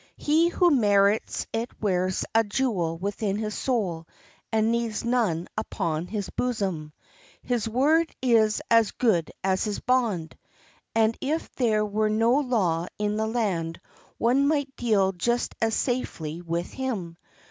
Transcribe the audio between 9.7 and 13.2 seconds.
bond," and if there were no law in